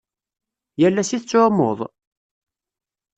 [0.79, 1.79] Yal ass i tettɛummuḍ?